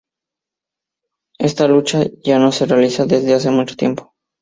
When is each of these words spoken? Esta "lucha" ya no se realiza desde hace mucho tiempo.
Esta 1.37 1.67
"lucha" 1.67 2.01
ya 2.23 2.39
no 2.39 2.51
se 2.51 2.65
realiza 2.65 3.05
desde 3.05 3.35
hace 3.35 3.51
mucho 3.51 3.75
tiempo. 3.75 4.15